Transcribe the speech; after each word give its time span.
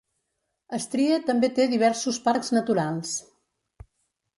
Estrie 0.77 1.19
també 1.29 1.51
té 1.59 1.69
diversos 1.75 2.21
parcs 2.29 2.53
naturals. 2.59 3.17